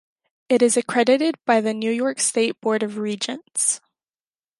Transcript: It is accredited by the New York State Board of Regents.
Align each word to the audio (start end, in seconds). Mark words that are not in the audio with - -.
It 0.49 0.63
is 0.63 0.77
accredited 0.77 1.35
by 1.45 1.61
the 1.61 1.75
New 1.75 1.91
York 1.91 2.19
State 2.19 2.59
Board 2.59 2.81
of 2.81 2.97
Regents. 2.97 3.81